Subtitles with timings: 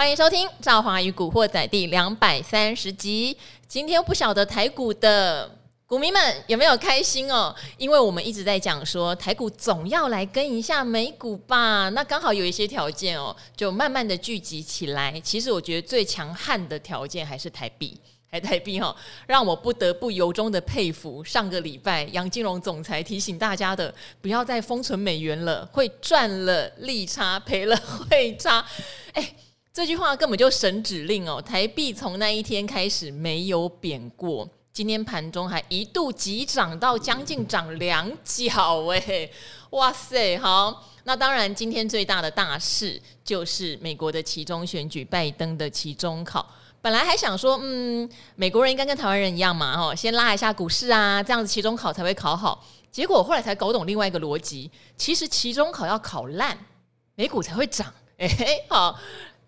[0.00, 3.36] 欢迎收听《赵华与古惑仔》第两百三十集。
[3.68, 5.46] 今天不晓得台股的
[5.84, 7.54] 股民们有没有开心哦？
[7.76, 11.90] 因为我们一直在讲说台股总要来跟一下美股吧。
[11.90, 15.20] 那刚好有一些条件哦，就慢慢的聚集起来。
[15.20, 18.00] 其实我觉得最强悍的条件还是台币。
[18.32, 18.96] 还台币哈，
[19.26, 21.22] 让我不得不由衷的佩服。
[21.22, 28.64] 上个礼拜杨金荣总裁提醒大家的，不要再封存美元了，会赚了利差，赔了汇差。
[29.12, 29.34] 哎，
[29.72, 31.40] 这句话根本就神指令哦！
[31.40, 39.30] 台币从那一天开始没有贬过，今天盘中还一度急涨到将近涨两角哎！
[39.70, 46.44] 哇塞，好，那当然今天最大的大事就是美国的期中选举，拜登的期中考。
[46.82, 52.66] 本来还想说，嗯，美国人应该跟台湾人一样嘛，哦，先拉一下股市啊，这样子期中考才会考好。
[52.90, 56.58] 结果后来才搞懂另外一个逻辑，其实期中考要考烂，
[57.14, 57.86] 美股才会涨。
[58.18, 58.28] 哎，
[58.68, 58.98] 好，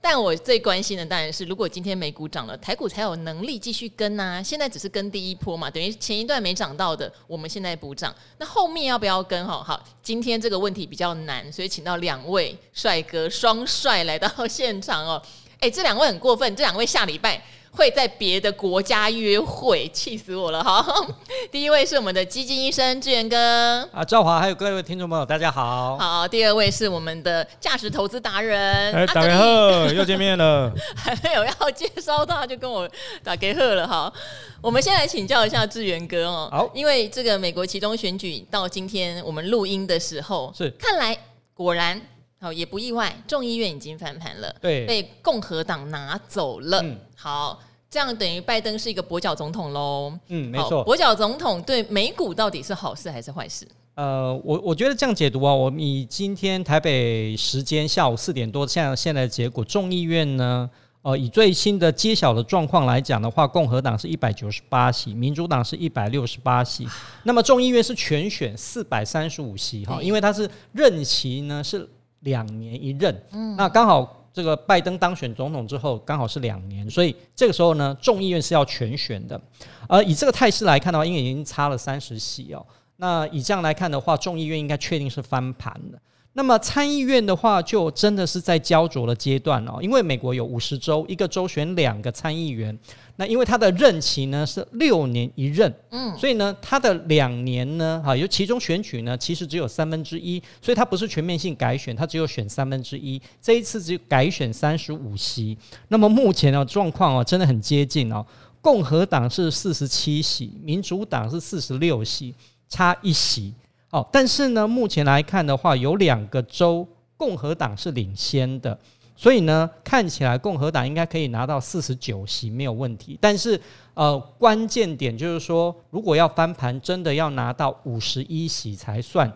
[0.05, 4.42] 但我最关心的当然是，如果今天美股涨了，台股才有能力继续跟啊。
[4.42, 8.12] 现在只是跟第一波嘛，等于前一段没涨到的，我们现在补涨。
[8.39, 9.47] 那后面要不要跟？
[9.47, 15.23] 好，好，今天这个问题比较难，所以请到两位帅哥双帅来到现场哦。
[15.61, 17.41] 哎，这两位很过分，这两位下礼拜
[17.74, 20.62] 会在别的国家约会，气死我了！
[20.62, 20.84] 哈，
[21.50, 25.96] 第一位是我们的基金医生志源哥啊，赵华，还有各位听众朋友，大家好。
[25.96, 30.70] 好，第二位是我们的价值投资达人，哎，打给贺， 又见面了。
[30.94, 32.86] 还没有要介绍他，就跟我
[33.24, 33.88] 打给贺了。
[33.88, 34.12] 哈，
[34.60, 36.48] 我们先来请教一下志源哥哦。
[36.52, 41.16] 好，因为这个美国其中选举到今天我们录音的时候，是看来
[41.54, 42.00] 果然。
[42.42, 46.82] 好，也不意外，众议院已经翻盘了，对，被共和党拿走了。
[46.82, 50.12] 嗯，好，这样等于拜登是一个跛脚总统喽。
[50.26, 53.64] 嗯，没错，跛脚总统对美股到底是好事还是坏事？
[53.94, 60.68] 呃，我我觉得这样解读啊，我以今天台北时间下午四点多，像现在的结果，众议院呢，
[61.02, 66.88] 呃，以最新的揭晓的状况来讲的话，共和党是一百九十八席，民主党是一百六十八席，
[67.22, 71.88] 那么众议院是全选四百三十五席哈，因为它是任期呢是。
[72.22, 79.40] 两年一任，嗯，那刚好这个拜登当选总统之后，刚好是两年，所以这个时候呢，众议院是要全选的。
[79.88, 82.64] 而以这个态势来看的话，因为已经差了三十席哦，
[82.96, 86.00] 那以这样来看的话，众议院应该确定是翻盘的。
[86.34, 92.76] 那么参议院的话，就真的是在焦灼的阶段哦，因为美国有五十州，一个州选两个参议员。
[93.16, 103.20] 那因为他的任期呢是六年一任，嗯，所以呢，他的两年呢，哈，有其中选举呢，其实只有三分之一，所以他不是全面性改选，他只有选三分之一。
[103.40, 105.56] 这一次只改选三十五席。
[105.88, 108.24] 那么目前的状况哦，真的很接近哦。
[108.62, 112.34] 共和党是四十七席，民主党是四十六席，
[112.70, 113.52] 差一席。
[113.92, 118.77] 哦，但是呢，目前来看的话，有两个州共和党是领先的，
[119.14, 123.19] 所以呢，看起来共和党应该可以拿到四十九席没有问题。
[123.20, 123.61] 但是，
[123.92, 129.31] 呃，关键点就是说，如果要翻盘，真的要拿到五十一席才算。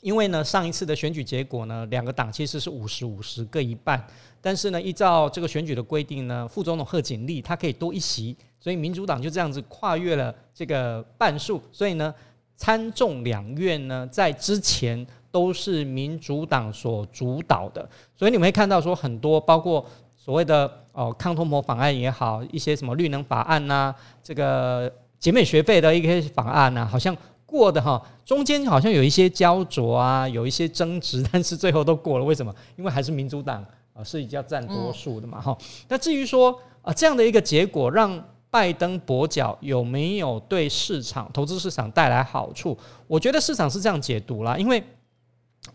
[0.00, 4.04] 因为呢，上一次的选举结果呢，两个党其实是五十五十各一半，
[4.40, 12.12] 但是呢，依照这个选举的规定呢，副总统贺锦丽他可以多一席，所以民主党就这样子跨越了这个半数，所以呢。
[12.56, 19.84] 参众两院呢，在之前都是民主党所主导的，所以你们会看到说很多，包括
[20.16, 32.24] 所谓的哦抗通膨法案也好，一些什么绿能法案呐、这个减免学费的一些法案呐、好像过的哈，中间好像有一些焦灼啊，有一些争执，但是最后都过了。
[32.24, 32.54] 为什么？
[32.76, 33.64] 因为还是民主党
[33.94, 35.56] 啊是比较占多数的嘛哈。
[35.88, 38.22] 那至于说啊这样的一个结果让。
[38.52, 42.76] 拜登跛脚有没有对市场、投资市场带来好处？
[43.06, 44.84] 我觉得市场是这样解读啦，因为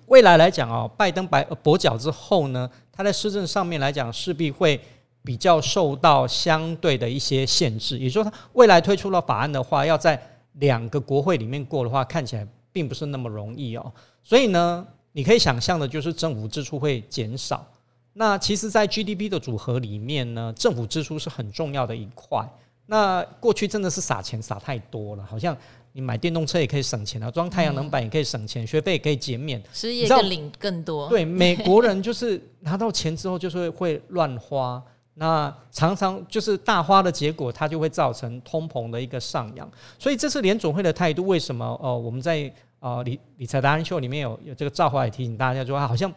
[0.06, 4.80] 未来来讲哦，拜登白跛脚之后呢，他在施政上面来讲势必会
[5.24, 10.22] 比较受到相对的一些限制，也就是说，他未来推出了法案的话，要在
[10.54, 13.92] 两个国会里面过的话，看起来并不是那么容易哦。
[14.24, 17.66] 所以呢，你可以想象的就是政府支出会减少。
[18.14, 22.48] 那其实，在 GDP 的组合里面呢，政府支出是很重要的一块。
[22.88, 25.56] 那过去真的是撒钱撒太多了，好像
[25.92, 31.10] 你买电动车也可以省钱啊，装太阳能板也可以省钱，学费也可以减免，失业更领更多。
[31.10, 34.82] 对，美国人就是拿到钱之后就是会乱花，
[35.16, 39.70] 那常常就是大花的结果，它就会造成通膨的一个上扬。
[40.00, 41.28] 所以这次联总会的态度。
[41.28, 41.66] 为什么？
[41.82, 42.50] 哦，我们在
[42.80, 46.14] 呃理理财达人秀里面有有这个赵华也提醒大家说，好像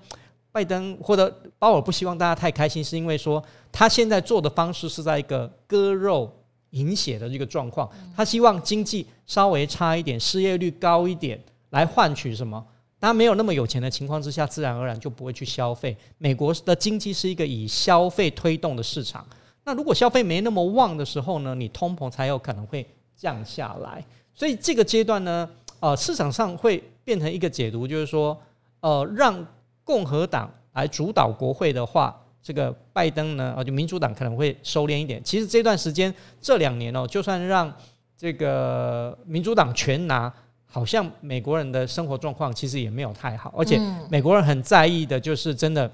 [0.52, 3.42] 拜登或者鲍尔不希望大家太开心，是因为说
[3.72, 6.30] 他现在做的方式是在一个割肉。
[6.70, 11.40] 饮血的这个状况，他希望经济稍微差一点，失业率高一点，
[11.70, 12.64] 来换取什么？
[13.00, 15.96] 他没有那么有钱的情况之下，自然而然就不会去消费。
[16.18, 19.26] 美国的经济是一个以消费推动的市场，
[19.64, 24.04] 那如果消费没那么旺的时候呢，你通膨才有可能会降下来。
[24.34, 25.48] 所以这个阶段呢，
[25.80, 28.38] 呃，市场上会变成一个解读，就是说，
[28.80, 29.46] 呃，让
[29.82, 32.16] 共和党来主导国会的话。
[32.42, 35.22] 这个拜登呢，啊，就民主党可能会收敛一点。
[35.22, 37.72] 其实这段时间这两年哦，就算让
[38.16, 40.32] 这个民主党全拿，
[40.66, 43.52] 好像美国人的生活状况其实也没有太好。
[43.56, 45.90] 而且美国人很在意的就是真的，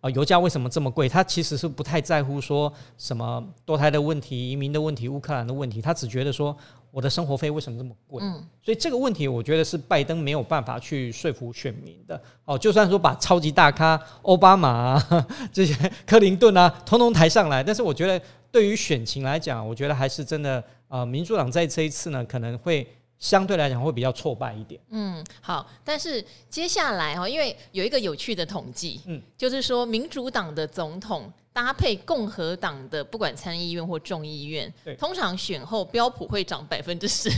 [0.00, 1.08] 啊，油价为什么这么贵？
[1.08, 6.56] 他其实是不太在乎说什么堕胎的问题、移民的问题、乌克兰的问题，他只觉得说。
[6.90, 8.18] 我的生活费为什么这么贵？
[8.24, 12.20] 嗯，所以这个问题，我觉得是拜登没有办法去说服选民的。
[12.46, 15.74] 哦，就算说把超级大咖奥巴马啊， 这些
[16.06, 22.84] 克林顿啊，通通抬上来，但是我觉得对于选情来讲，我觉得还是真的，呃，民主党在这一次呢，可能会
[23.18, 24.80] 相对来讲会比较挫败一点。
[24.90, 31.32] 嗯，好，但是接下来哈，因为有一个有趣的统计，嗯，就是说民主党的总统。
[31.58, 37.28] 搭配共和党的不管参议院或众议院，通常选后标普会涨百分之十。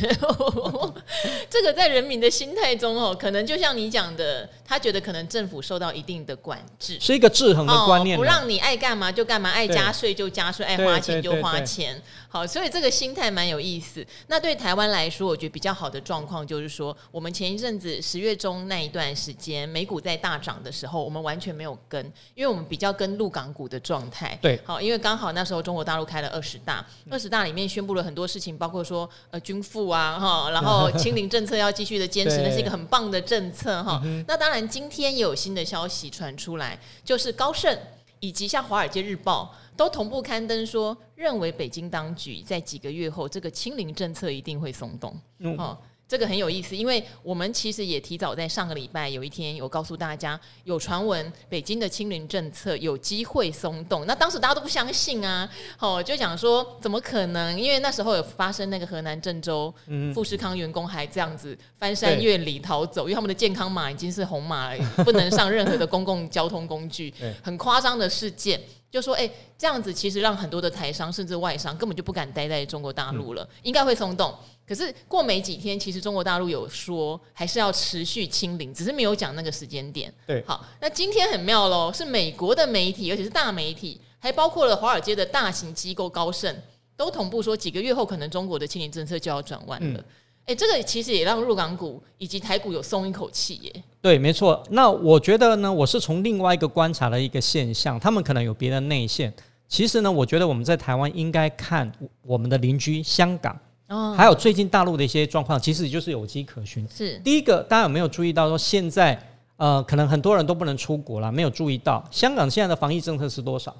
[1.49, 11.99] 这个在人民的心态中哦，可能就像你讲的，他觉得可能政府受到一定的管制，是一个制衡的观念，不让你爱干嘛就干嘛，爱加税就加税，爱花钱就花钱。
[12.28, 14.06] 好，所以这个心态蛮有意思。
[14.26, 24.39] 那对台湾来说，我觉得比较好的状况就是说，我们前一阵子十月中那一段时间，美股在大涨的时候，我们完全没有跟，因为我们比较跟陆港股的状态。
[24.43, 34.03] 对，好，因为刚好那时候中国大陆开了二十大，二十大里面宣布了很多事情，包括说呃军富啊哈，然后 清零政策要继续的坚持，那是一个很棒的政策哈。
[34.27, 37.79] 那当然今天也有新的消息传出来，就是高盛
[38.19, 45.77] 以及像华尔街日报都同步刊登说，认为北京当局在几个月后这个清零政策一定会松动，嗯。
[46.11, 54.05] 这个很有意思，因为我们其实也提早在上个礼拜有一天有告诉大家，有传闻北京的清零政策有机会松动。
[54.07, 55.49] 那当时大家都不相信啊，
[55.79, 57.57] 哦，就讲说怎么可能？
[57.57, 59.73] 因为那时候有发生那个河南郑州
[60.12, 68.61] 富士康员工还这样子翻山越岭逃走，因为他们的健康码已经是红码了，不能上任何的公共交通工具， 很夸张的事件。
[68.91, 74.35] 就说哎，这样子其实让很多的台商甚至外商根本就不敢待在中国大陆了，应该会松动。
[74.70, 80.14] 可是过没几天，其实中国大陆有说还是要持续清零，只是没有讲那个时间点。
[80.25, 86.55] 对，好，那今天很妙喽，是美国的媒体，而且是大媒体，还包括了华尔街的大型机构高盛，
[86.96, 89.99] 都同步说几个月后可能中国的清零政策就要转弯了。
[90.44, 93.84] 哎、嗯，这个其实也让入港股以及台股有松一口气耶。
[94.00, 94.62] 对，没错。
[94.70, 99.34] 那我觉得呢，我是从另外一个观察的一个现象，他们可能有别的内线。
[99.66, 101.90] 其实呢，我觉得我们在台湾应该看
[102.23, 103.58] 我们的邻居香港。
[103.90, 106.87] 哦，还有最近大陆的一些状况，其实就是有迹可循。
[106.88, 109.20] 是第一个，大家有没有注意到说，现在
[109.56, 113.76] 呃，可能很多人都不能出国了，没有注意到香港现在的防疫政策是多少？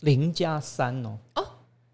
[0.00, 1.18] 零加三哦。
[1.34, 1.44] 哦，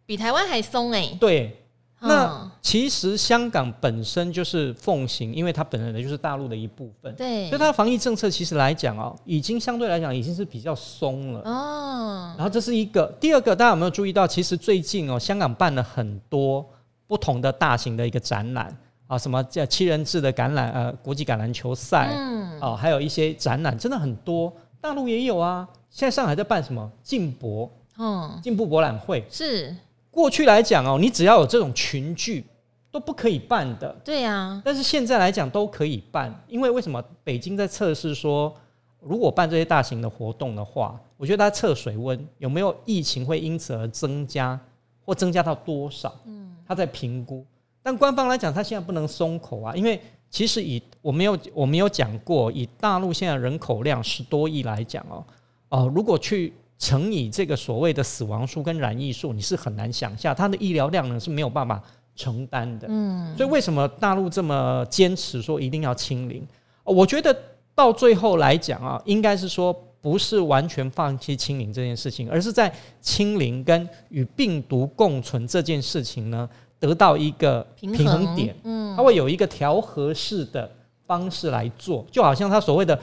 [0.07, 1.17] 比台湾还松哎、欸。
[1.21, 1.61] 对，
[2.01, 7.13] 那其实香港本身就是奉行，因为它本来就是大陆的一部分。
[7.17, 11.41] 对，所以它的防疫政策其实来讲哦，已经相对来讲已经是比较松了。
[11.41, 12.35] 哦。
[12.39, 14.25] 然后这是一个，第二个，大家有没有注意到？
[14.25, 16.65] 其实最近哦，香港办了很多。
[17.07, 18.77] 不同的大型的一个展览
[19.07, 25.69] 啊，什么叫七人制的橄榄呃国际橄榄球赛，嗯，哦，还有一些展览真的很多，大陆也有啊。
[25.89, 29.75] 现在上海在办什么进博，嗯，进步博览会是
[30.11, 32.45] 过去来讲哦，你只要有这种群聚
[32.91, 34.61] 都不可以办的，对呀。
[34.65, 37.03] 但是现在来讲都可以办，因为为什么？
[37.23, 38.53] 北京在测试说，
[39.01, 44.59] 如果办这些大型的活动的话，我觉得它测水温有没有疫情会因此而增加，
[45.05, 46.15] 或增加到多少？
[46.27, 46.36] 嗯。
[46.67, 47.45] 他在评估，
[47.83, 55.25] 但官方来讲，他现在不能松口啊，因为其实以我没有我没有讲过，以大陆现在人口量十多亿来讲哦，
[55.69, 61.81] 哦，如果去乘以这个所谓的死亡数跟染疫数，你是很难想象，它的医疗量呢是没有办法
[62.15, 62.89] 承担的。
[62.91, 66.47] 嗯，所以为什么大陆这么坚持说一定要清零？
[66.83, 67.37] 我觉得
[67.75, 69.75] 到最后来讲啊，应该是说。
[70.07, 76.49] 不是完全放弃清零这件事情，而是在清零跟与病毒共存这件事情呢，
[76.79, 78.55] 得到一个平衡点。
[78.63, 80.71] 嗯，它会有一个调和式的
[81.09, 82.97] 方式来做，就好像他所谓的，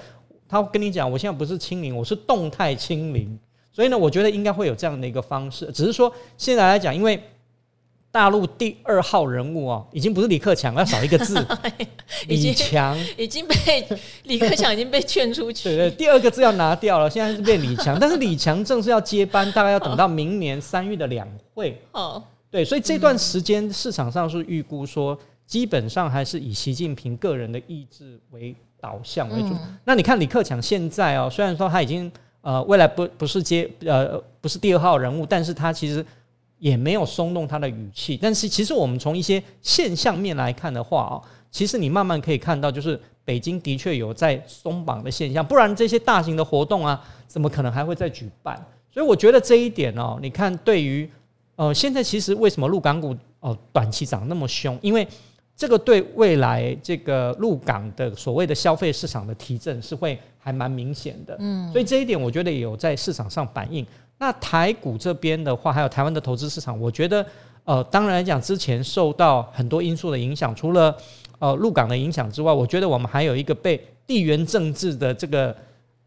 [0.47, 3.37] 他跟你讲，我现在不是清零，我是动态清零。
[3.69, 7.21] 所以呢，我觉得应该会有这样的一个方式，只是说现在来讲，因为。
[8.13, 11.43] 大陆第二号人物哦，已经不是李克强，要少一个字，
[12.29, 13.83] 李强已经被
[14.25, 15.69] 李克强已经被劝出去。
[15.69, 21.75] 对对，第二个字要拿掉了，现在是变李强， 但是李强正式要接班，大概要等到明年三月的两会。
[21.91, 25.17] 哦，对，所以这段时间市场上是预估说，
[25.47, 29.49] 基本上还是以习近平个人的意志为导向为主。
[29.53, 36.05] 嗯、那你看李克强现在哦，虽然说他已经呃未来不不是接呃不是第二号人物，但是他其实
[36.63, 38.17] 也没有松动他的语气。
[38.21, 48.55] 但是其实我们从一些现象面来看的话哦，其实你慢慢可以看到，就是北京的确有在松绑的现象，不然这些大型的活动啊，怎么可能还会再举办？
[48.89, 51.09] 所以我觉得这一点哦，你看对于
[51.57, 54.79] 呃现在其实为什么陆港股哦短期涨那么凶？
[54.81, 55.05] 因为
[55.57, 63.85] 这个对未来这个陆港的所谓的消费市场的提振是会还蛮明显的，嗯，所以这一点我觉得也有在市场上反映。
[64.17, 67.25] 那台股这边的话，还有台湾的投资市场，我觉得
[67.65, 70.95] 呃，当然来讲，之前受到很多因素的影响，除了
[71.39, 75.55] 呃入港的影响之外，我觉得我们还有一个被地缘政治的这个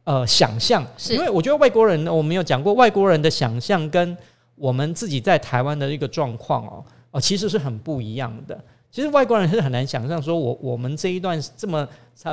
[0.05, 4.17] 呃想象，是因为我觉得外国人呢，我们有讲过，外国人的想象跟
[4.55, 8.59] 我们自己在台湾的一个状况哦，哦，其实是很不一样的。
[8.91, 11.87] 其实外国人是很难想象，说我我们这一段这么，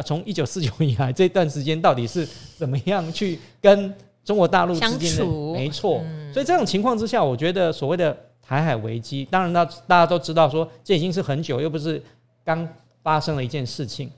[0.05, 2.25] 从一九四九以来这段时间到底是
[2.55, 5.25] 怎么样去跟中国大陆之间的？
[5.53, 6.03] 没错，
[6.33, 12.01] 所以这种情况之下，我觉得所谓的台海危机，当然大大家都知道说这已经是很久，又不是
[12.43, 12.67] 刚
[13.01, 14.09] 发生了一件事情，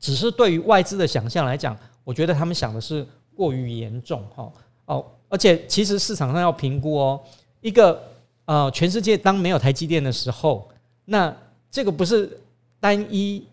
[0.00, 3.06] 只是对于外资的想象来讲，我觉得他们想的是
[3.36, 4.50] 过于严重哈。
[4.86, 7.20] 哦，而且其实市场上要评估哦，
[7.60, 8.02] 一个
[8.46, 10.66] 呃全世界当没有台积电的时候，
[11.04, 11.34] 那
[11.70, 12.38] 这个不是
[12.80, 13.44] 单一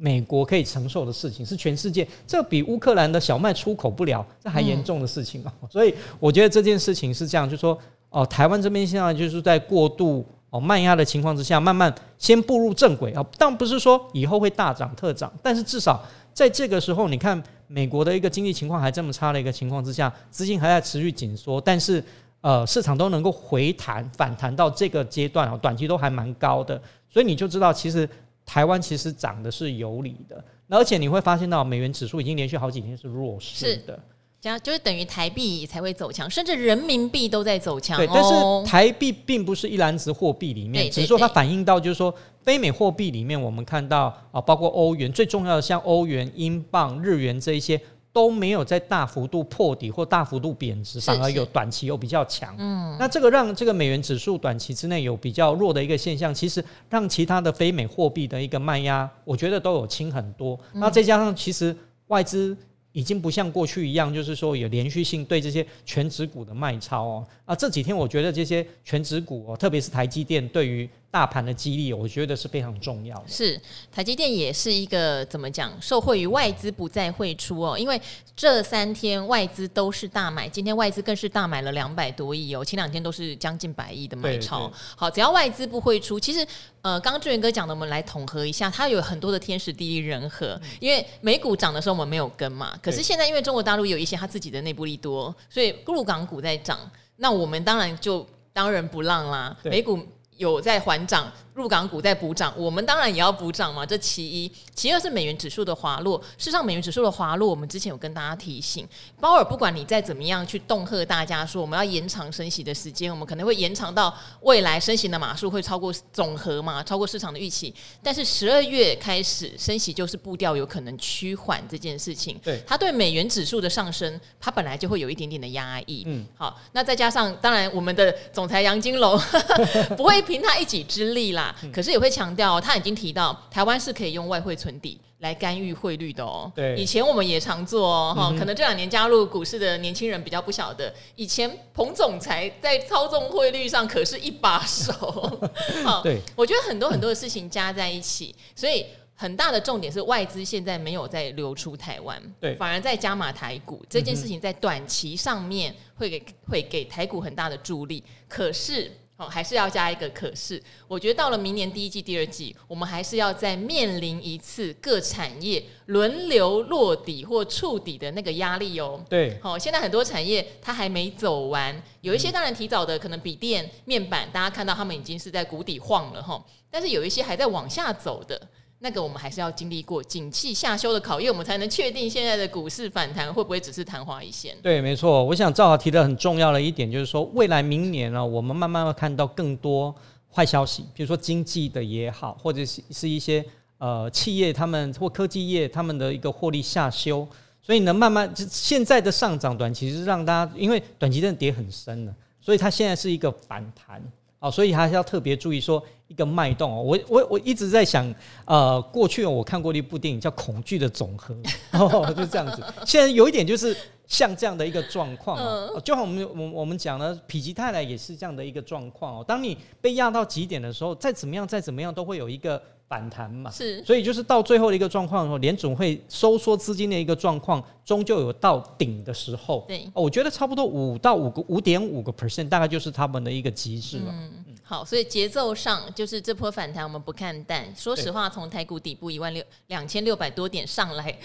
[0.00, 2.06] 美国可以承受的事情，是全世界。
[2.26, 5.52] 这比乌克兰的小麦出口不了，这还严重的事情啊！
[5.60, 7.76] 嗯、所以我觉得这件事情是这样，就是说
[8.10, 13.26] 哦，台湾这边现在就是在过度哦慢压的情况之下，慢慢先步入正轨啊。
[13.36, 16.00] 但不是说以后会大涨特涨，但是至少
[16.32, 22.02] 在这个时候，你看美国的一个经济情况还这么差的一个情况之下，资金还在持续紧缩，但是
[22.40, 26.80] 呃市场都能够回弹反弹到这个阶段啊，短期都还蛮高的。
[27.10, 28.08] 所以你就知道，其实
[28.48, 34.00] 台湾其实涨的是有理的，而且你会发现到美元指数已经连续好几天是弱势的，
[34.40, 37.98] 这样就是等于台币才会走强，甚至人民币都在走强。
[37.98, 38.32] 对，但是
[38.66, 47.78] 台币并不是一篮子货币里面，只是说它反映到就是说非美货币里面，我们看到啊，包括欧元，最重要的像欧元、英镑、日元这一些。
[48.18, 52.52] 都没有在大幅度破底或大幅度贬值，反而有短期又比较强。
[52.58, 60.58] 嗯，那这个让这个美元指数短期之内有比较弱的一个现象，其实让其他的非美货币的一个卖压，我觉得都有轻很多。
[60.72, 61.72] 那再加上其实
[62.08, 62.56] 外资
[62.90, 67.26] 已经不像过去一样，就是说有连续性对这些全值股的卖超哦。
[67.44, 70.90] 啊，这几天我觉得这些全值股哦，特别是台积电对于。
[71.10, 73.24] 大盘的激励，我觉得是非常重要的。
[73.26, 73.58] 是
[73.90, 77.98] 台积电也是一个怎么讲，受惠于外资不再汇出哦，因为
[78.36, 84.70] 这三天外资都是大买，今天外资更是大买了两百多亿哦，前两天都是将近百亿的买超。
[84.94, 86.46] 好，只要外资不汇出，其实
[86.82, 90.60] 呃，刚刚志远哥讲的，我们来统合一下，它有很多的天时地利人和。
[90.78, 96.78] 因为美股涨的时候我们没有跟嘛，可是现在因为中国大陆有一些它自己的内部利多，所以陆港股在涨，
[97.16, 99.98] 那我们当然就当仁不让啦，美股。
[100.38, 103.84] 有在缓涨，陆港股在补涨，我们当然也要补涨嘛。
[103.84, 106.16] 这其一，其二是美元指数的滑落。
[106.38, 108.88] 事实上，美元指数的滑落，我们之前有跟大家提醒，
[109.20, 117.74] 鲍尔不管你再怎么样去恫吓大家说我们要延长升息的时间，我们可能会延长到未来升息的码数会超过总和嘛，超过市场的预期。
[118.00, 126.04] 但是十二月开始升息就是步调有可能趋缓这件事情，对它对美元指数的上升，它本来就会有一点点的压抑。
[126.06, 129.18] 嗯，好，那再加上当然我们的总裁杨金龙
[129.98, 130.22] 不会。
[130.28, 136.50] 凭他一己之力啦，可是也会强调，他已经提到台湾是可以用外汇存底来干预汇率的哦。
[136.54, 144.92] 对，以前我们也常做哦，哈，可能这两年加入股市的年轻人比较不晓得，以前彭总裁在操纵汇率上可是一把手。
[145.84, 158.92] 好，对，我觉得很多很多的事情加在一起，所以很大的重点是外资现在没有在流出台湾，对，反而在加码台股这件事情，在短期上面会给会给台股很大的助力，可是。
[159.18, 169.04] 哦，还是要加一个可是，我觉得到了明年第一季、第二季，我们还是要再面临一次各产业轮流落底或触底的那个压力哦。
[169.10, 178.40] 对，好，现在很多产业它还没走完，有一些当然提早的，可能笔电、面板，大家看到他们已经是在谷底晃了哈，但是有一些还在往下走的。
[178.80, 184.56] 那个我们还是要经历过景气下修的考验，我们才能确定现在的股市反弹会不会只是昙花一现。
[184.62, 185.24] 对，没错。
[185.24, 189.92] 我想赵豪提的很重要的一点就是说，未来明年呢，我们慢慢会看到更多
[190.32, 193.44] 坏消息，比如说经济的也好，或者是是一些
[193.78, 197.26] 呃企业他们或科技业他们的一个获利下修，
[197.60, 204.00] 所以呢，慢慢就现在的上涨短期是让大家因为短期真的跌很深了，所以它现在是一个反弹。
[204.40, 206.82] 哦，所以还是要特别注意说一个脉动哦。
[206.82, 208.12] 我我我一直在想，
[208.44, 211.34] 呃，过去我看过的一部电影叫《恐惧的总和》，
[211.78, 212.62] 哦，就这样子。
[212.84, 219.24] 现在有一点就是像这样的一个状况哦，就好我们我我们讲的否极泰来也是这样的一个状况哦。
[219.26, 222.60] 当你被压到极点的时候，再怎么样再怎么样都会有一个。
[222.88, 229.62] 反弹嘛，是，所以就是到最后的一个状况的时候，联总会收缩资金的一个状况，终究有到顶的时候。
[229.68, 234.04] 对，我觉得差不多五到五个五点五个 percent，大概就是他们的一个极致了。
[234.08, 234.32] 嗯，
[234.70, 237.74] 好，所以节奏上就是这波反弹我们不看淡。
[237.74, 241.18] 说实话，从台股底部一万六两千六百多点上来。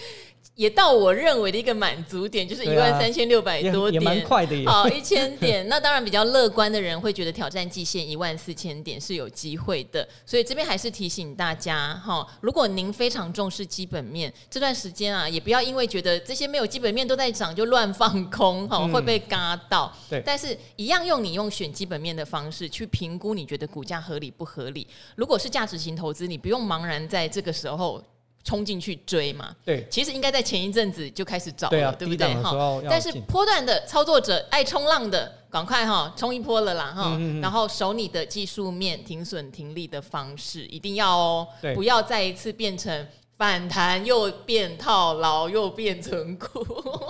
[0.56, 4.66] 也到我认为的一个满足点，就是一万三千六百多点，也蛮快的。
[4.66, 5.66] 好，一千点。
[5.70, 10.08] 那当然比较乐观的人会觉得挑战极限一万四千点是有机会的。
[10.26, 19.92] 所以这边还是提醒大家哈，如果您非常重视基本面，这段时间啊，也不要因为觉得这些没有基本面都在涨就乱放空哈，会被嘎到。
[20.08, 20.22] 对。
[20.24, 24.88] 但是一样用你用选基本面的方式去评估，你觉得股价合理不合理？
[25.16, 28.00] 如果是价值型投资，你不用茫然在这个时候。
[28.44, 29.56] 冲进去追嘛？
[29.64, 32.34] 对，其实应该在前一阵子就开始找了，对，啊、对不对？
[32.36, 43.08] 哈，但是波段的操作者爱冲浪的，赶快哈冲一波了啦哈，嗯嗯嗯，然后守你的技术面停损停利的方式一定要哦，不要再一次变成
[43.38, 46.48] 反弹又变套牢又变存股，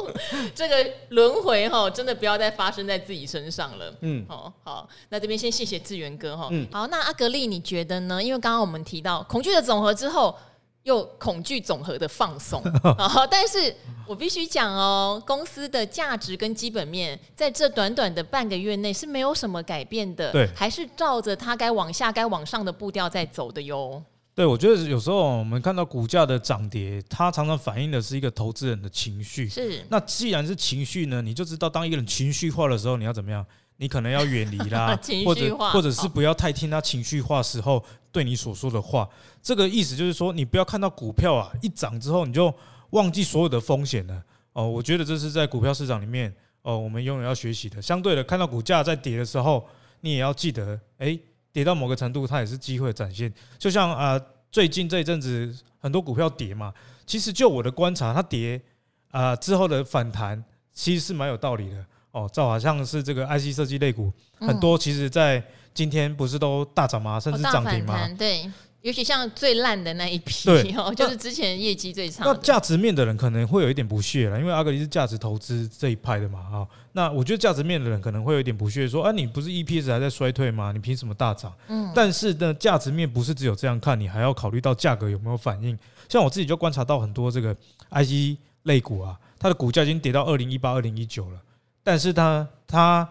[0.54, 3.92] 这个轮回哈真的不要再发生在自己身上了。
[4.02, 6.48] 嗯，好，好，那这边先谢谢志源哥哈。
[6.52, 8.22] 嗯，好，那阿格力你觉得呢？
[8.22, 10.36] 因为刚刚我们提到恐惧的总和之后。
[10.84, 12.62] 又恐惧总和的放松
[12.98, 13.26] 啊！
[13.30, 13.74] 但是
[14.06, 24.04] 我必须讲哦，公司的价值跟基本面在这短短的半个月内是没有什么改变的，对，还是照着它该往下、该往上的步调在走的哟。
[24.36, 29.48] 对，我觉得有时候我们看到股价的涨跌，它常常反映的是一个投资人的情绪。
[29.48, 33.46] 是，那既然是情绪呢，你就知道当一个人情绪化的时候，你要怎么样？
[33.78, 39.08] 你可能要远离啦， 或者或者是不要太听他情绪化时候对你所说的话。
[39.42, 42.54] 这个意思就是说，你不要看到股票啊一涨之后，你就
[42.92, 44.24] 忘记所有的风险了。
[44.54, 47.82] 哦，我觉得这是在股票市场里面哦，我们永远要学习的。
[47.82, 49.68] 相对的，看到股价在跌的时候，
[50.02, 51.20] 你也要记得，诶，
[51.52, 53.34] 跌到某个程度，它也是机会的展现。
[53.58, 54.20] 就像啊，
[54.52, 56.72] 最近这一阵子很多股票跌嘛，
[57.06, 58.62] 其实就我的观察，它跌
[59.10, 61.86] 啊之后的反弹其实是蛮有道理的。
[62.14, 67.20] 哦，这好像是这个 IC 设计类股，很多其实，在今天不是都大涨吗？
[67.20, 68.08] 甚至涨停吗？
[68.16, 68.48] 对，
[68.82, 70.48] 尤其像最烂的那一批，
[70.78, 72.24] 哦，就是之前业绩最差。
[72.24, 80.72] 那价值面的人可能会有一点不屑了，因为阿格力是价值投资这一派的嘛，啊，那我觉得价值面的人可能会有一点不屑，说，啊，你不是 EPS 还在衰退吗？
[80.72, 81.52] 你凭什么大涨？
[81.68, 85.76] 嗯，但是呢，价值面不是只有这样看，你还要考虑到价格有没有反应。
[86.08, 87.56] 像我自己就观察到很多这个
[87.90, 91.40] IC 类股啊，它的股价已经跌到二零一八、二零一九了。
[91.84, 93.08] 但是它它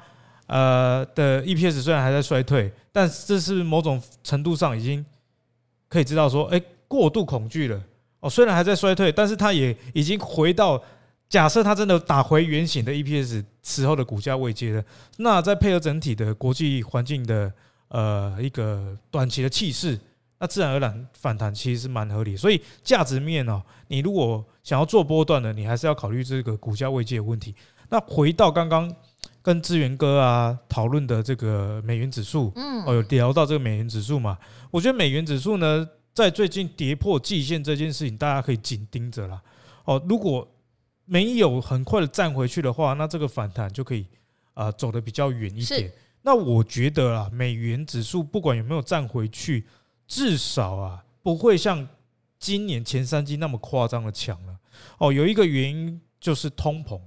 [0.46, 5.04] 呃的 EPS 虽然还在衰退，但这是某种程度上已经
[5.88, 7.80] 可以知道说，哎，过度恐惧了
[8.20, 8.30] 哦。
[8.30, 10.82] 虽然还在衰退，但是它也已经回到
[11.28, 14.85] 假设它真的打回原形的 EPS 时候的股价位阶了。
[15.18, 17.52] 那再配合整体的国际环境的
[17.88, 19.98] 呃一个短期的气势，
[20.38, 22.37] 那自然而然反弹其实是蛮合理。
[22.37, 27.54] 所以价值面哦，你如果想要做波段的，你还是要考虑这个股价位阶的问题。
[27.92, 28.90] 那回到刚刚
[29.42, 34.38] 跟资源哥啊讨论的这个美元指数，嗯，哦，有聊到这个美元指数嘛？
[34.70, 39.42] 我觉得美元指数呢，在最近跌破季线这件事情，大家可以紧盯着啦。
[39.85, 40.48] 哦，如果
[41.05, 44.07] 没有很快的站回去的话，那这个反弹就可以
[44.55, 45.92] 啊走得比较远一点。
[46.22, 49.66] 那我觉得啊，美元指数不管有没有站回去，
[50.07, 51.87] 至少啊不会像
[52.38, 54.57] 今年前三季那么夸张的强了。
[54.96, 56.98] 哦，有一个原因就是通膨。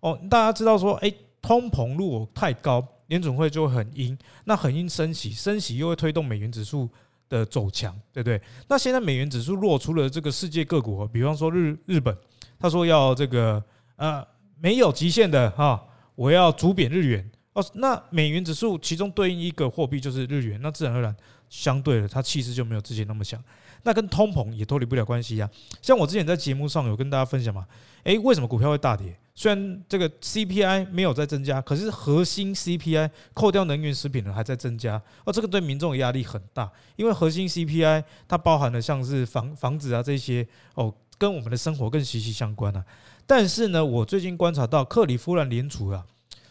[0.00, 6.88] 哦，大家知道说，哎，通膨如果太高，联准会就会很鹰，那很鹰升息，升息又会推动美元指数
[7.28, 8.40] 的走强，对不对？
[8.68, 12.16] 那现在美元指数落出了这个世界各国，比方说日日本，
[12.58, 13.62] 他说要这个
[13.96, 14.24] 呃
[14.60, 15.82] 没有极限的哈，
[16.14, 21.16] 我要逐贬日元哦，那美元指数其中对应一个货币就是日元，那自然而然
[21.48, 23.42] 相对的，它气势就没有之前那么强。
[23.84, 25.48] 那跟通膨也脱离不了关系呀。
[25.80, 27.66] 像我之前在节目上有跟大家分享嘛，
[28.04, 29.16] 诶，为什么股票会大跌？
[29.38, 42.84] 虽然这个 CPI 没有在增加，可是核心 CPI 扣掉能源食品呢还在增加，哦，这个对民众的压力很大，因为核心 CPI 它包含了像是房房子啊这些哦，跟我们的生活更息息相关啊。
[43.28, 46.04] 但是呢，我最近观察到克里夫兰联储啊，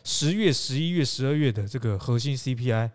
[0.06, 2.89] 十月、十一月、十二月的这个核心 CPI，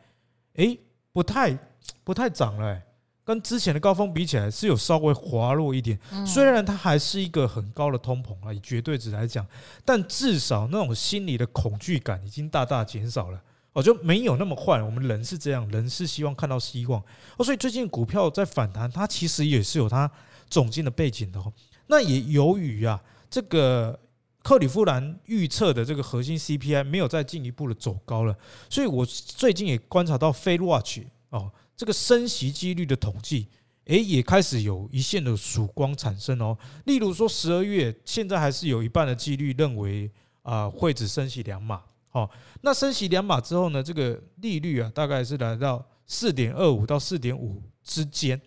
[0.55, 0.79] 诶，
[1.13, 1.59] 不太
[2.03, 2.83] 不太涨了，欸。
[3.25, 9.47] 跟之前的高峰比起来是有稍微滑落一点，虽然它还是一个很高的通膨啊，以绝对值来讲，
[9.85, 13.41] 但至少那种心理的恐惧感已经大大减少了。
[13.75, 14.83] 哦，就没有那么坏。
[14.83, 17.03] 我们人是这样，人是希望看到希望
[17.39, 20.11] 哦，所以最近股票在反弹，它其实也是有它
[20.51, 21.51] 总经的背景的哦。
[21.87, 23.99] 那也由于啊，这个
[24.43, 28.37] 克里夫兰预测的这个核心 CPI 没有再进一步的走高了，
[28.69, 31.51] 所以我最近也观察到 FedWatch 哦，
[31.83, 33.49] 这个升息几率的统计，
[33.87, 36.57] 诶，也开始有一线的曙光产生哦。
[36.85, 40.09] 例如说十二月，现在还是有一半的几率认为
[40.43, 41.83] 啊会只升息两码。
[42.13, 48.41] 哦，那升息两码之后呢，这个利率啊，大概是来到四点二五到四点五之间。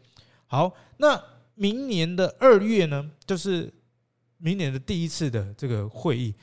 [0.47, 1.21] 好，那
[1.55, 3.69] 明年的二月呢，就是
[4.37, 6.33] 明年的第一次的这个会议，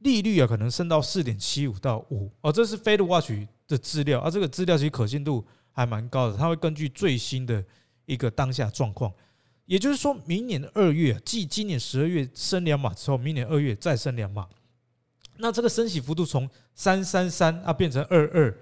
[0.00, 2.30] 利率啊，可能升到四点七五到五。
[2.42, 7.64] 哦，这是 FedWatch 的资料啊，这个资料其实可信度还蛮高的，它会根据最新的
[8.06, 9.12] 一个当下状况，
[9.66, 14.46] 也就是说明年二月，继今年十二月升两码之后，明年二月再升两码。
[15.38, 18.54] 那这个升息幅度从三三三啊变成二二，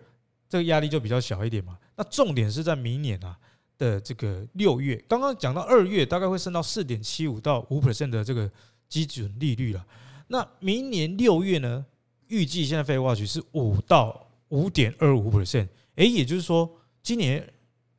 [0.49, 1.77] 这个压力就比较小一点嘛。
[1.97, 3.37] 那重点是在明年啊
[3.77, 8.51] 的这个六月，刚刚讲到二月大概会升到四点七五到五 percent 的这个
[8.89, 9.85] 基准利率了。
[10.29, 11.85] 那明年六月呢，
[12.29, 15.67] 预计现在 FedWatch 是五到五点二五 percent。
[15.97, 16.71] 诶，也就是说，
[17.03, 17.47] 今年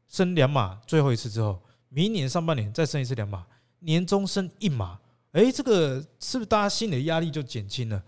[0.07, 3.45] 升两码最后一次之后，明年上半年再升一次两码，
[3.79, 4.99] 年终升一码。
[5.33, 8.03] 诶，这个是不是大家心里的压力就减轻了？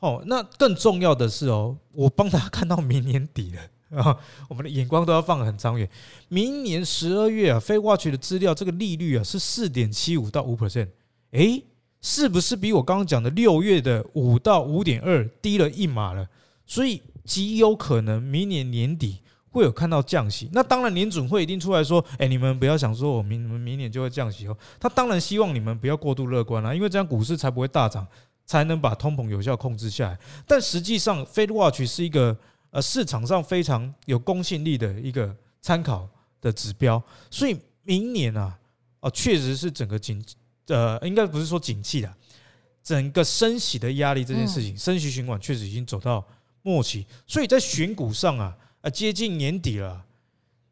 [0.00, 5.88] 哦，那更重要的是哦，我帮大家看到明年底了啊， 我们的眼光都要放很长远。
[6.28, 10.88] 明年十二月啊非挂取的资料，这个利率啊是四点七五到五 percent，
[11.30, 11.64] 诶，
[12.00, 16.28] 是不是比我刚刚讲的六月的五到五点二低了一码了？
[16.66, 20.48] 所以极有可能明年年底会有看到降息。
[20.52, 24.56] 那当然，联准会一定出来说，诶，你们不要想说我明明年就会降息哦。
[24.78, 28.06] 他当然希望你们不要过度乐观啦，因为这样股市才不会大涨。
[28.48, 32.34] 才能把通膨有效控制下来，但实际上，FedWatch 是一个
[32.70, 36.08] 呃市场上非常有公信力的一个参考
[36.40, 38.58] 的指标，所以明年啊，
[39.00, 40.24] 哦，确实是整个景
[40.68, 42.16] 呃，应该不是说景气啦，
[42.82, 46.26] 整个升息的压力这件事情，升息循环确实已经走到
[46.62, 50.04] 末期，所以在选股上啊，啊接近年底了，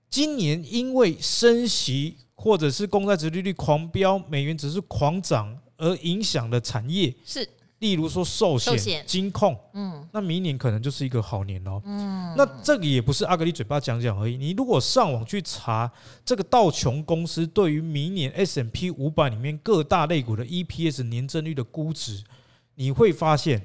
[0.09, 7.49] 今年因为升息或者是公债殖利率狂飙，美元只是狂涨而影响的产业是。
[7.81, 11.79] 例如说寿险、金控，嗯，那明年可能就是一个好年哦。
[11.85, 14.39] 嗯，那这个也不是阿格里嘴巴讲讲而已。
[14.39, 15.93] 你如果上网去查
[16.25, 22.25] 这个道琼公司对于明年 S&P 五百里面各大类股的 EPS 年增率的估值，
[22.77, 23.63] 你会发现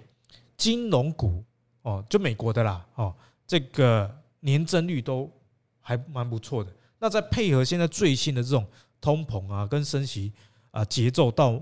[0.58, 1.41] 金融股
[1.84, 3.15] 哦，就美国的啦，哦，
[3.47, 5.32] 这个年增率都
[5.80, 6.71] 还蛮不错的。
[6.99, 8.67] 那再配合现在最新的这种
[8.99, 10.32] 通膨啊，跟升息
[10.69, 11.60] 啊节奏到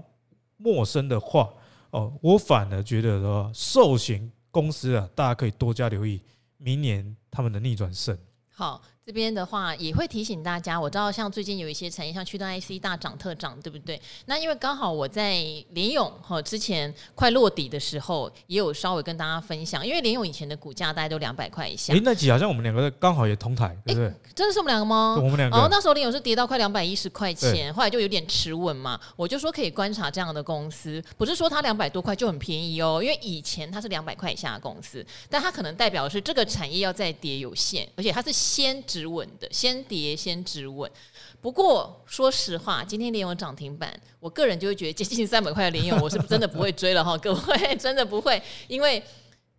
[0.57, 1.49] 陌生的话。
[1.91, 6.21] 哦，我反而觉得说，寿险公司啊，大家可以多加留意，
[6.57, 8.17] 明年他们的逆转胜。
[8.51, 8.81] 好。
[9.09, 13.99] 这边的话也会提醒大家，我知道像最近有一些产业，像驱动 IC 大涨特涨，对不对？
[14.27, 15.41] 那因为刚好我在
[15.71, 21.91] 联咏哈之前快落底的时候，也有稍微跟大家分享，因为联咏以前的股价大概都两百块以下。
[21.91, 24.13] 诶，那集好像我们两个刚好也同台，对不对？
[24.35, 25.15] 真的是我们两个吗？
[25.17, 25.57] 我们两个。
[25.57, 28.99] 哦，那时候联咏是跌到快两百一十块钱，后来就有点持稳嘛。
[29.15, 40.91] 我就说可以观察这样的公司，不是说它两百多块就很便宜哦，因为以前它是两百块以下的公司，但它可能代表的是这个产业要再跌有限，而且它是先止稳的，先跌先止稳。
[41.39, 49.01] 不过说实话，今天联永涨停板，我个人就会觉得接近三百块的联咏，我是真的不会追了哈， 各位真的不会，因为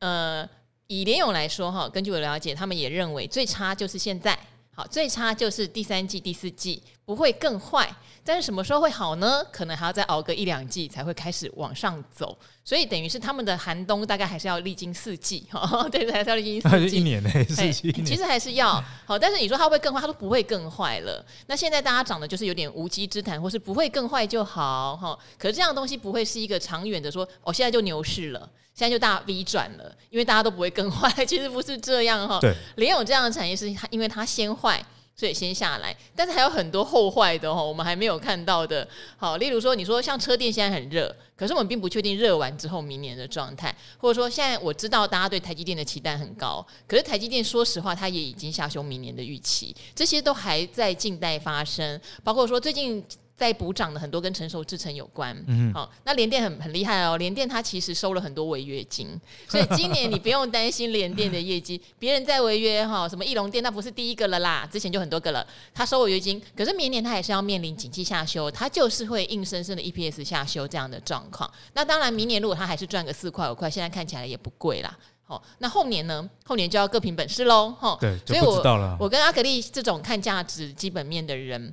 [0.00, 0.46] 呃，
[0.88, 4.38] 以联永来说哈，根据我了解，他们也认为最差就是现在。
[4.72, 7.92] 好，最差就是第三季、第四季不会更坏，
[8.24, 9.42] 但是什么时候会好呢？
[9.50, 17.30] 可能还要再熬个一两季才会开始往上走，所以等于是他们的寒冬大概还是要历经四季，哈， 对，还是要历经四季，年呢？
[17.48, 21.24] 四季，其实还是要好，但是你说它会更坏，它都不会更坏了。
[21.48, 25.18] 那现在大家讲的就是有点无稽之谈，或是不会更坏就好，哈。
[25.36, 28.48] 可是这样的东西不会是一个长远的说，哦，现在就牛市了。
[28.72, 32.38] 现在就大 V 转了，因为大家都不会更坏，其实不是这样哈。
[32.40, 34.82] 对，连有这样的产业是它，因为它先坏，
[35.20, 38.88] 所以先下来，但是还有很多后坏的哈，我们还没有看到的。
[39.18, 53.04] 好，例如说，你说像车店现在很热，可是我们并不确定热完之后明年的状态，或者说现在我知道大家对台积电的期待很高，可是台积电说实话，它也已经下修明年的预期，这些都还在近代发生，包括说最近。
[53.40, 74.94] 在补涨的很多跟成熟制程有关，嗯，好，那联电很很厉害哦，联电它其实收了很多违约金， 所以今年你不用担心联电的业绩，别人在违约哈，什么翼龙电那不是第一个了啦，之前就很多个了，它收违约金，可是明年它还是要面临景气下修，它就是会硬生生的 EPS 下修这样的状况，那当然明年如果它还是赚个四块五块，现在看起来也不贵啦。
[75.24, 76.28] 好，那后年呢？
[76.44, 77.96] 后年就要各凭本事喽，哈。
[78.00, 78.60] 对，所以我。
[78.98, 81.72] 我跟阿格力这种看价值基本面的人。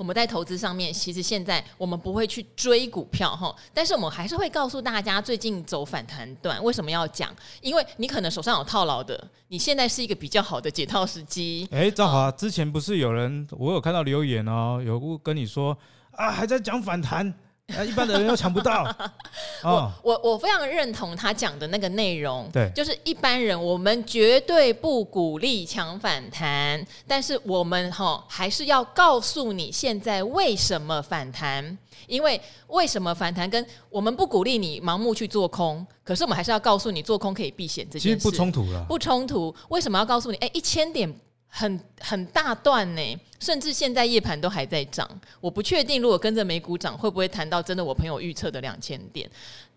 [0.00, 7.30] 我们在投资上面，其实现在我们不会去追股票哈，但是我们还是会告诉大家最近走反弹段，为什么要讲？
[7.60, 11.68] 因为你可能手上有套牢的，你现在是一个比较好的解套时机。
[11.70, 15.76] 哎，赵华，之前不是有人我有看到留言哦，有跟你说
[16.12, 17.34] 啊，还在讲反弹。
[17.76, 18.84] 啊，一般的人又抢不到。
[19.62, 39.54] 我我我非常认同他讲的那个内容，对，就是一般人我们绝对不鼓励抢反弹，但是我们哈还是要告诉你现在为什么反弹，因为为什么反弹跟我们不鼓励你盲目去做空，可是我们还是要告诉你做空可以避险这件事，其实不冲突了，不冲突。
[39.68, 40.36] 为什么要告诉你？
[40.38, 41.12] 哎，一千点。
[41.50, 45.06] 很很大段呢，甚至现在夜盘都还在涨。
[45.40, 49.28] 我不确定，如果跟着美股涨，会不会谈到真的我朋友预测的两千点？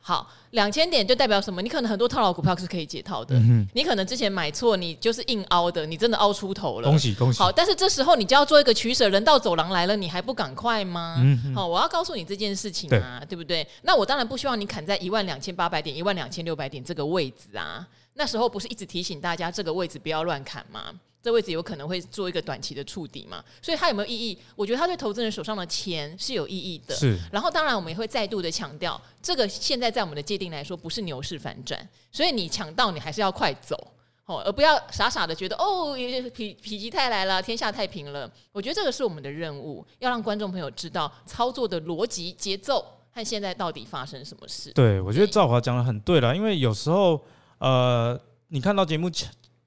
[0.06, 1.62] 好，两千点就代表什么？
[1.62, 3.36] 你可能很多套牢股票是可以解套的。
[3.38, 6.90] 嗯、你可能之前买错，你就是硬凹的，你真的凹出头了。
[6.90, 7.40] 恭喜恭喜！
[7.40, 11.16] 好，但是这时候你就要做一个取舍，人到走廊来了，你还不赶快吗？
[11.20, 13.66] 嗯、好，我要告诉你这件事情啊，对，对不对？
[13.84, 17.88] 那我当然不希望你砍在一万两千八百点、一万两千六百点这个位置啊。
[18.16, 20.94] 那时候不是一直提醒大家这个位置不要乱砍吗？
[21.24, 24.38] 这位置有可能会做一个短期的触底嘛，所以它有没有意义？
[24.58, 26.94] 我觉得它对投资人手上的钱是有意义的。
[26.94, 27.18] 是。
[27.32, 31.80] 然后当然我们也会再度的强调，这个现在在我们的界定来说不是牛市反转，
[32.12, 33.78] 所以你抢到你还是要快走
[34.26, 38.30] 哦，而不要傻傻的觉得哦，否否极泰来了，天下太平了。
[38.52, 44.74] 我觉得这个是我们的任务，要让观众朋友知道操作的逻辑节奏和现在到底发生什么事。
[44.74, 47.24] 对，我觉得赵华讲的很对了，因为有时候
[47.60, 49.10] 呃，你看到节目。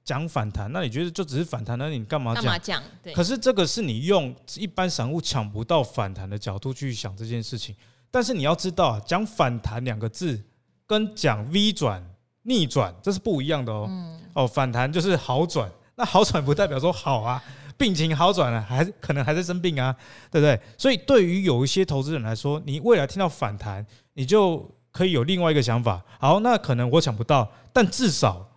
[0.07, 1.77] 讲反弹，那你觉得就只是反弹？
[1.77, 2.41] 那你干嘛讲？
[2.41, 2.81] 干嘛讲？
[3.03, 3.13] 对。
[3.13, 7.75] 可是这个是你用一般散户抢不到反弹的角度去想这件事情。
[8.09, 10.41] 但是你要知道啊，讲反弹两个字
[10.85, 12.01] 跟讲 V 转
[12.43, 13.85] 逆转这是不一样的哦。
[13.89, 14.17] 嗯。
[14.31, 17.43] 哦，反弹就是好转，那好转不代表说好啊，
[17.75, 19.93] 病情好转了，还可能还在生病啊，
[20.31, 20.57] 对不对？
[20.77, 26.01] 所以对于有一些投资人来说，你未来听到反弹，你就可以有另外一个想法。
[26.17, 28.49] 好，那可能我抢不到，但至少。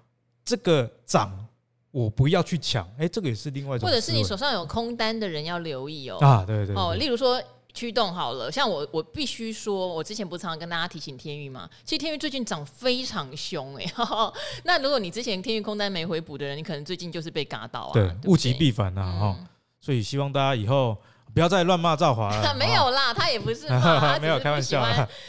[0.51, 1.47] 这个涨，
[1.93, 3.89] 我不要去抢，哎，这个也是另外一种。
[3.89, 6.19] 或者是你手上有空单的人要留意哦。
[6.19, 6.77] 啊，对对，对。
[6.77, 7.41] 哦，例如说
[7.73, 13.85] 驱动好了，像我，我必须说，我之前不常常跟大家提醒天钰嘛，其实天钰最近涨非常凶哎。
[14.65, 17.93] 那如果你之前天钰空单没回补的人，你可能最近就是被嘎到啊。
[17.95, 19.37] 对，物极必反呐哈。
[19.81, 20.97] 所以希望大家以后。
[21.35, 22.55] 不要再乱骂赵华了。
[22.59, 24.85] 没有啦，他也不是骂， 没有开玩笑，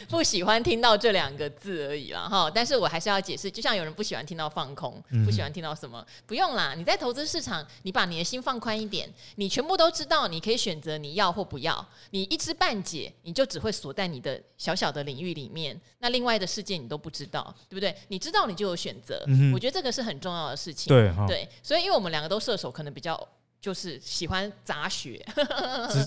[0.08, 2.50] 不喜欢听到这两个字而已啦哈。
[2.52, 6.74] 但是我还是要解释，就像有人不喜欢听到放空，不喜欢听到什么，不用啦。
[6.76, 11.86] 你在投资市场，你把你的心放宽一点，你全部都知道，你可以选择你要或不要。
[12.10, 17.94] 你一知半解，你就只会锁在你的小小的领域里面，那另外的世界你都不知道，对不对？
[18.08, 20.88] 你知道你就有选择，我觉得这个是很重要的事情。
[20.88, 23.18] 对对，所以因为我们两个都射手，可能比较。
[23.62, 25.24] 就是喜欢杂学，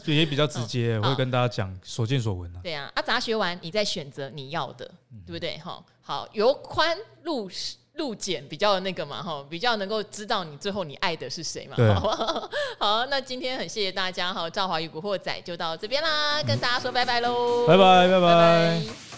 [0.03, 2.59] 直也比较直接， 我会跟大家讲所见所闻啊。
[2.61, 4.85] 对啊，啊杂学完你再选择你要的，
[5.25, 5.57] 对不对？
[5.59, 7.49] 哈，好，由宽入
[7.93, 11.77] 入简比较那个嘛，哈，比较能够知道你最后你爱的是谁嘛。
[11.95, 19.14] 好， 好，那今天很谢谢大家哈，赵华与古惑仔就到这边啦，跟大家说拜拜喽，拜拜拜拜。